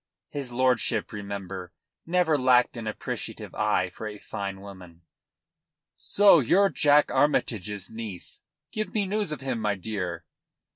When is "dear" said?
9.75-10.25